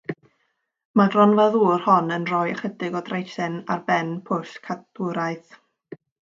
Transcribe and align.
Mae'r 1.01 1.11
gronfa 1.15 1.45
ddŵr 1.57 1.83
hon 1.89 2.09
yn 2.17 2.25
rhoi 2.31 2.49
ychydig 2.55 2.99
o 3.01 3.03
draethlin 3.11 3.61
ar 3.77 3.87
ben 3.93 4.13
y 4.17 4.19
pwll 4.33 4.59
cadwraeth. 4.67 5.65